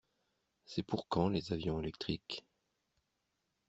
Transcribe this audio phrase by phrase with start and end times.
[0.65, 2.43] C'est pour quand les avions électriques?